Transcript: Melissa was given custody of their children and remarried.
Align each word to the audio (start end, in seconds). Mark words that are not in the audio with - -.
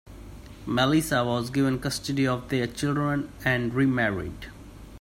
Melissa 0.65 1.23
was 1.23 1.51
given 1.51 1.77
custody 1.79 2.25
of 2.25 2.49
their 2.49 2.65
children 2.65 3.31
and 3.45 3.71
remarried. 3.71 4.47